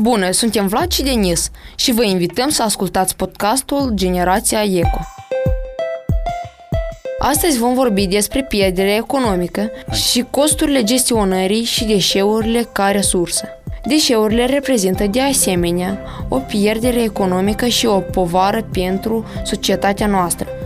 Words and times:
Bună, 0.00 0.30
suntem 0.30 0.66
Vlad 0.66 0.92
și 0.92 1.02
Denis 1.02 1.50
și 1.74 1.92
vă 1.92 2.04
invităm 2.04 2.48
să 2.48 2.62
ascultați 2.62 3.16
podcastul 3.16 3.90
Generația 3.94 4.62
Eco. 4.62 5.00
Astăzi 7.18 7.58
vom 7.58 7.74
vorbi 7.74 8.06
despre 8.06 8.44
pierderea 8.44 8.94
economică 8.94 9.70
și 9.92 10.24
costurile 10.30 10.82
gestionării 10.82 11.64
și 11.64 11.84
deșeurile 11.84 12.68
ca 12.72 12.90
resursă. 12.90 13.48
Deșeurile 13.84 14.44
reprezintă 14.44 15.06
de 15.06 15.20
asemenea 15.20 15.98
o 16.28 16.36
pierdere 16.36 17.02
economică 17.02 17.66
și 17.66 17.86
o 17.86 17.98
povară 17.98 18.68
pentru 18.72 19.24
societatea 19.44 20.06
noastră. 20.06 20.57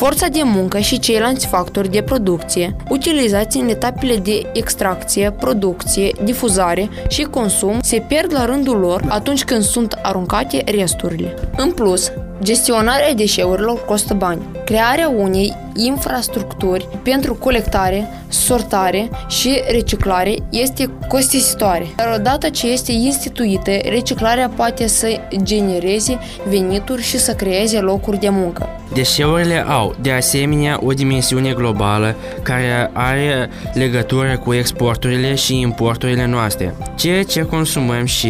Forța 0.00 0.28
de 0.28 0.40
muncă 0.44 0.78
și 0.78 0.98
ceilalți 0.98 1.46
factori 1.46 1.90
de 1.90 2.02
producție, 2.02 2.76
utilizați 2.88 3.56
în 3.56 3.68
etapele 3.68 4.16
de 4.16 4.50
extracție, 4.52 5.30
producție, 5.30 6.12
difuzare 6.24 6.88
și 7.08 7.22
consum, 7.22 7.80
se 7.80 8.04
pierd 8.08 8.32
la 8.32 8.44
rândul 8.44 8.78
lor 8.78 9.04
atunci 9.08 9.44
când 9.44 9.62
sunt 9.62 9.98
aruncate 10.02 10.64
resturile. 10.66 11.34
În 11.56 11.72
plus, 11.72 12.12
gestionarea 12.42 13.14
deșeurilor 13.14 13.84
costă 13.84 14.14
bani. 14.14 14.42
Crearea 14.70 15.08
unei 15.08 15.56
infrastructuri 15.74 16.88
pentru 17.02 17.34
colectare, 17.34 18.08
sortare 18.28 19.10
și 19.28 19.60
reciclare 19.70 20.34
este 20.50 20.90
costisitoare. 21.08 21.86
Dar 21.96 22.14
odată 22.18 22.48
ce 22.48 22.66
este 22.66 22.92
instituită, 22.92 23.70
reciclarea 23.70 24.48
poate 24.48 24.86
să 24.86 25.20
genereze 25.42 26.18
venituri 26.48 27.02
și 27.02 27.18
să 27.18 27.32
creeze 27.32 27.78
locuri 27.78 28.18
de 28.18 28.28
muncă. 28.28 28.68
Deșeurile 28.94 29.64
au, 29.68 29.94
de 30.00 30.12
asemenea, 30.12 30.78
o 30.84 30.92
dimensiune 30.92 31.52
globală 31.52 32.14
care 32.42 32.90
are 32.92 33.50
legătură 33.74 34.38
cu 34.44 34.52
exporturile 34.52 35.34
și 35.34 35.60
importurile 35.60 36.26
noastre. 36.26 36.74
Ceea 36.96 37.22
ce 37.22 37.42
consumăm 37.42 38.04
și 38.04 38.28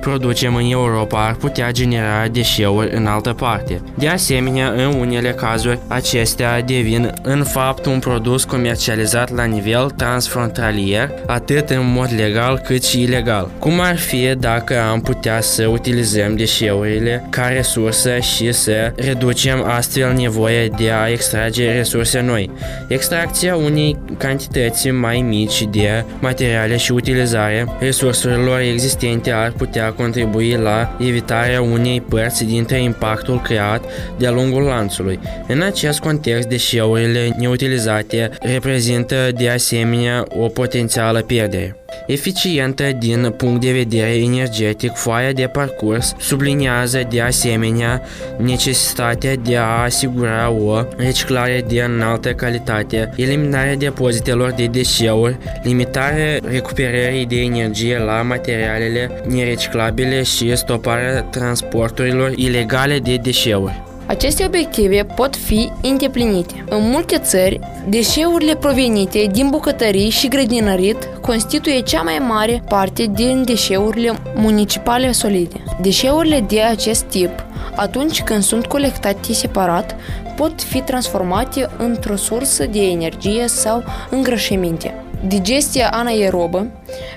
producem 0.00 0.54
în 0.54 0.70
Europa 0.70 1.26
ar 1.26 1.34
putea 1.34 1.70
genera 1.70 2.28
deșeuri 2.32 2.96
în 2.96 3.06
altă 3.06 3.32
parte. 3.32 3.82
De 3.94 4.08
asemenea, 4.08 4.68
în 4.68 5.00
unele 5.00 5.30
cazuri, 5.30 5.77
acestea 5.86 6.62
devin 6.62 7.12
în 7.22 7.44
fapt 7.44 7.86
un 7.86 7.98
produs 7.98 8.44
comercializat 8.44 9.34
la 9.34 9.44
nivel 9.44 9.90
transfrontalier, 9.96 11.10
atât 11.26 11.70
în 11.70 11.92
mod 11.92 12.08
legal 12.16 12.58
cât 12.64 12.84
și 12.84 13.02
ilegal. 13.02 13.50
Cum 13.58 13.80
ar 13.80 13.98
fi 13.98 14.34
dacă 14.38 14.80
am 14.90 15.00
putea 15.00 15.40
să 15.40 15.66
utilizăm 15.66 16.36
deșeurile 16.36 17.26
ca 17.30 17.46
resursă 17.46 18.18
și 18.18 18.52
să 18.52 18.92
reducem 18.96 19.64
astfel 19.64 19.86
astfel 19.88 20.22
nevoie 20.22 20.68
de 20.68 20.90
a 20.90 21.08
extrage 21.08 21.72
resurse 21.72 22.20
noi. 22.20 22.50
Extracția 22.88 23.56
unei 23.56 23.96
cantități 24.16 24.90
mai 24.90 25.20
mici 25.20 25.66
de 25.70 26.04
materiale 26.20 26.76
și 26.76 26.92
utilizarea 26.92 27.76
resurselor 27.78 28.60
existente 28.60 29.30
ar 29.30 29.52
putea 29.56 29.92
contribui 29.92 30.52
la 30.52 30.96
evitarea 30.98 31.62
unei 31.62 32.00
părți 32.00 32.44
dintre 32.44 32.82
impactul 32.82 33.40
creat 33.40 33.84
de-a 34.18 34.30
lungul 34.30 34.62
lanțului. 34.62 35.18
În 35.46 35.60
acest 35.68 36.00
context, 36.00 36.48
deșeurile 36.48 37.34
neutilizate 37.38 38.30
reprezintă 38.40 39.30
de 39.36 39.50
asemenea 39.50 40.24
o 40.28 40.46
potențială 40.46 41.20
pierdere. 41.20 41.76
Eficientă 42.06 42.84
din 42.98 43.34
punct 43.36 43.60
de 43.60 43.72
vedere 43.72 44.14
energetic, 44.16 44.92
foaia 44.94 45.32
de 45.32 45.46
parcurs 45.46 46.14
subliniază 46.18 47.06
de 47.10 47.20
asemenea 47.20 48.02
necesitatea 48.36 49.36
de 49.36 49.56
a 49.56 49.82
asigura 49.82 50.50
o 50.50 50.82
reciclare 50.96 51.64
de 51.68 51.82
înaltă 51.82 52.32
calitate, 52.32 53.12
eliminarea 53.16 53.76
depozitelor 53.76 54.50
de 54.50 54.66
deșeuri, 54.66 55.38
limitarea 55.62 56.38
recuperării 56.50 57.26
de 57.26 57.40
energie 57.40 57.98
la 57.98 58.22
materialele 58.22 59.10
nereciclabile 59.26 60.22
și 60.22 60.56
stoparea 60.56 61.22
transporturilor 61.22 62.32
ilegale 62.36 62.98
de 62.98 63.16
deșeuri. 63.16 63.87
Aceste 64.08 64.44
obiective 64.46 65.04
pot 65.04 65.36
fi 65.36 65.72
îndeplinite. 65.82 66.64
În 66.68 66.90
multe 66.90 67.18
țări, 67.18 67.60
deșeurile 67.88 68.56
provenite 68.56 69.26
din 69.32 69.50
bucătării 69.50 70.10
și 70.10 70.28
grădinărit 70.28 71.08
constituie 71.20 71.80
cea 71.80 72.02
mai 72.02 72.18
mare 72.18 72.62
parte 72.68 73.06
din 73.14 73.42
deșeurile 73.44 74.18
municipale 74.34 75.12
solide. 75.12 75.64
Deșeurile 75.80 76.40
de 76.40 76.60
acest 76.60 77.02
tip, 77.04 77.30
atunci 77.76 78.22
când 78.22 78.42
sunt 78.42 78.66
colectate 78.66 79.32
separat, 79.32 79.96
pot 80.38 80.62
fi 80.62 80.80
transformate 80.80 81.68
într-o 81.78 82.16
sursă 82.16 82.66
de 82.66 82.80
energie 82.80 83.46
sau 83.46 83.84
îngrășăminte. 84.10 84.94
Digestia 85.26 85.90
anaerobă 85.92 86.66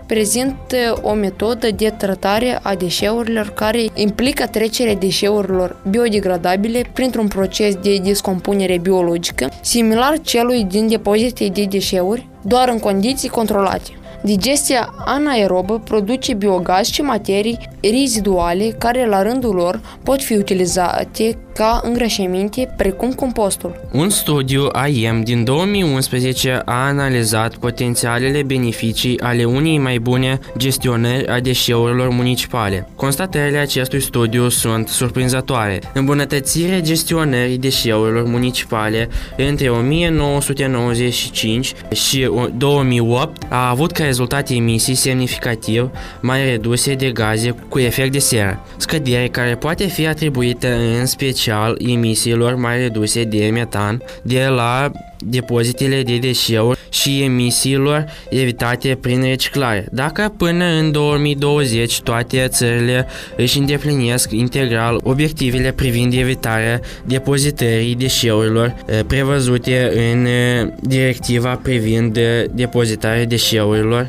prezintă 0.06 1.00
o 1.02 1.14
metodă 1.14 1.68
de 1.72 1.94
tratare 1.98 2.60
a 2.62 2.76
deșeurilor 2.76 3.50
care 3.50 3.86
implică 3.94 4.48
trecerea 4.48 4.96
deșeurilor 4.96 5.82
biodegradabile 5.90 6.82
printr-un 6.94 7.28
proces 7.28 7.76
de 7.76 7.98
descompunere 7.98 8.78
biologică, 8.78 9.50
similar 9.62 10.20
celui 10.22 10.64
din 10.64 10.88
depozite 10.88 11.48
de 11.48 11.64
deșeuri, 11.64 12.28
doar 12.42 12.70
în 12.70 12.80
condiții 12.80 13.30
controlate. 13.30 13.92
Digestia 14.24 14.94
anaerobă 15.06 15.80
produce 15.80 16.34
biogaz 16.34 16.88
și 16.88 17.02
materii 17.02 17.70
reziduale 17.82 18.66
care 18.78 19.08
la 19.08 19.22
rândul 19.22 19.56
lor 19.56 19.82
pot 20.04 20.22
fi 20.22 20.34
utilizate 20.34 21.38
ca 21.54 21.82
îngrășăminte, 21.84 22.74
precum 22.78 23.12
compostul. 23.12 23.80
Un 23.92 24.10
studiu 24.10 24.68
AIM 24.72 25.22
din 25.24 25.44
2011 25.44 26.62
a 26.66 26.86
analizat 26.86 27.56
potențialele 27.56 28.44
beneficii 28.44 29.20
ale 29.20 29.44
unei 29.44 29.78
mai 29.78 30.00
bune 30.00 30.40
gestionări 30.58 31.28
a 31.28 31.40
deșeurilor 31.40 32.10
municipale. 32.10 32.88
Constatările 32.96 33.58
acestui 33.58 34.02
studiu 34.02 34.50
sunt 34.50 34.88
surprinzătoare. 34.88 35.80
Îmbunătățirea 35.94 36.82
gestionării 36.82 37.58
deșeurilor 37.58 38.28
municipale 38.28 39.10
între 39.38 39.70
1995 39.70 41.74
și 41.92 42.30
2008 42.58 43.44
a 43.50 43.70
avut 43.70 43.92
ca 43.92 44.04
rezultat 44.04 44.50
emisii 44.50 44.96
semnificativ 44.96 45.90
mai 46.20 46.50
reduse 46.50 46.94
de 46.94 47.12
gaze 47.12 47.56
cu 47.70 47.80
efect 47.80 48.12
de 48.12 48.20
seră, 48.20 48.66
scădere 48.78 49.28
care 49.28 49.56
poate 49.56 49.86
fi 49.86 50.08
atribuită 50.08 50.68
în 51.00 51.06
special 51.06 51.40
emisiilor 51.78 52.56
mai 52.56 52.78
reduse 52.78 53.24
de 53.24 53.50
metan 53.54 54.02
de 54.22 54.46
la 54.46 54.92
depozitele 55.26 56.04
de 56.04 56.18
deșeuri 56.18 56.80
și 56.90 57.22
emisiilor 57.24 58.06
evitate 58.30 58.98
prin 59.02 59.22
reciclare. 59.22 59.88
Dacă 59.92 60.34
până 60.38 60.66
în 60.66 60.92
2020 60.92 62.02
toate 62.02 62.48
țările 62.48 63.08
își 63.38 63.58
îndeplinesc 63.58 64.32
integral 64.32 65.00
obiectivele 65.04 65.72
privind 65.72 66.14
evitarea 66.14 66.80
depozitării 67.06 67.96
deșeurilor 67.96 68.76
eh, 68.86 69.00
prevăzute 69.08 69.92
în 70.12 70.26
eh, 70.26 70.68
directiva 70.80 71.60
privind 71.64 72.18
eh, 72.18 72.44
depozitarea 72.52 73.26
deșeurilor, 73.26 74.08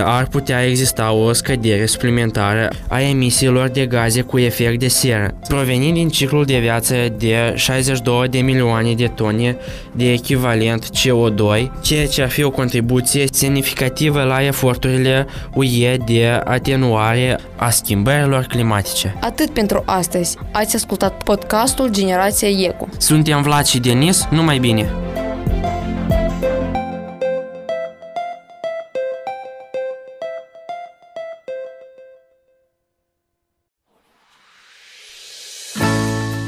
ar 0.00 0.26
putea 0.26 0.66
exista 0.66 1.12
o 1.12 1.32
scădere 1.32 1.86
suplimentară 1.86 2.68
a 2.88 3.00
emisiilor 3.00 3.68
de 3.68 3.86
gaze 3.86 4.20
cu 4.20 4.38
efect 4.38 4.78
de 4.78 4.88
seră, 4.88 5.34
provenind 5.48 5.94
din 5.94 6.08
ciclul 6.08 6.44
de 6.44 6.58
viață 6.58 6.94
de 7.18 7.52
62 7.56 8.28
de 8.28 8.38
milioane 8.38 8.92
de 8.94 9.06
tone 9.06 9.56
de 9.92 10.12
echivalent 10.12 10.84
CO2, 10.84 11.70
ceea 11.80 12.06
ce 12.06 12.22
ar 12.22 12.28
fi 12.28 12.42
o 12.42 12.50
contribuție 12.50 13.24
semnificativă 13.32 14.22
la 14.22 14.44
eforturile 14.44 15.26
UE 15.54 15.96
de 15.96 16.40
atenuare 16.44 17.38
a 17.56 17.70
schimbărilor 17.70 18.44
climatice. 18.44 19.14
Atât 19.20 19.50
pentru 19.50 19.82
astăzi. 19.86 20.36
Ați 20.52 20.76
ascultat 20.76 21.22
podcastul 21.22 21.90
Generația 21.90 22.48
ECO. 22.48 22.88
Suntem 22.98 23.42
Vlad 23.42 23.64
și 23.64 23.78
Denis, 23.78 24.26
numai 24.30 24.58
bine! 24.58 24.90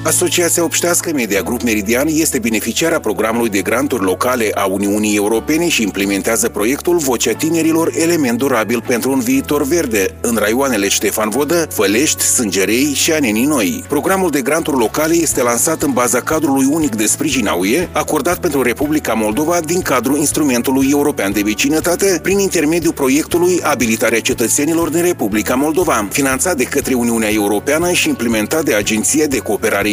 Asociația 0.04 0.64
Obștească 0.64 1.10
Media 1.14 1.42
Grup 1.42 1.62
Meridian 1.62 2.06
este 2.10 2.38
beneficiara 2.38 3.00
programului 3.00 3.48
de 3.48 3.62
granturi 3.62 4.04
locale 4.04 4.50
a 4.54 4.64
Uniunii 4.64 5.16
Europene 5.16 5.68
și 5.68 5.82
implementează 5.82 6.48
proiectul 6.48 6.96
Vocea 6.96 7.32
Tinerilor 7.32 7.92
Element 7.98 8.38
Durabil 8.38 8.82
pentru 8.86 9.10
un 9.10 9.20
viitor 9.20 9.62
verde 9.62 10.06
în 10.20 10.36
raioanele 10.36 10.88
Ștefan 10.88 11.28
Vodă, 11.28 11.66
Fălești, 11.70 12.22
Sângerei 12.22 12.92
și 12.94 13.12
Anenii 13.12 13.44
Noi. 13.44 13.84
Programul 13.88 14.30
de 14.30 14.40
granturi 14.40 14.76
locale 14.76 15.14
este 15.14 15.42
lansat 15.42 15.82
în 15.82 15.92
baza 15.92 16.20
cadrului 16.20 16.66
unic 16.70 16.94
de 16.94 17.06
sprijin 17.06 17.46
a 17.46 17.54
UE, 17.54 17.88
acordat 17.92 18.38
pentru 18.38 18.62
Republica 18.62 19.12
Moldova 19.12 19.60
din 19.60 19.82
cadrul 19.82 20.16
instrumentului 20.16 20.88
european 20.90 21.32
de 21.32 21.42
vecinătate 21.44 22.18
prin 22.22 22.38
intermediul 22.38 22.92
proiectului 22.92 23.60
Abilitarea 23.62 24.20
cetățenilor 24.20 24.88
din 24.88 25.02
Republica 25.02 25.54
Moldova, 25.54 26.08
finanțat 26.10 26.56
de 26.56 26.64
către 26.64 26.94
Uniunea 26.94 27.30
Europeană 27.32 27.92
și 27.92 28.08
implementat 28.08 28.64
de 28.64 28.74
Agenția 28.74 29.26
de 29.26 29.38
Cooperare 29.38 29.92